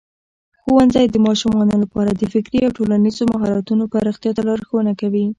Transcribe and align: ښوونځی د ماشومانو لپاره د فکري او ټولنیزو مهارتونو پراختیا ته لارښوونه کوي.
ښوونځی 0.61 1.05
د 1.09 1.17
ماشومانو 1.27 1.75
لپاره 1.83 2.11
د 2.13 2.21
فکري 2.33 2.59
او 2.63 2.71
ټولنیزو 2.77 3.23
مهارتونو 3.33 3.83
پراختیا 3.93 4.31
ته 4.35 4.41
لارښوونه 4.49 4.91
کوي. 5.01 5.25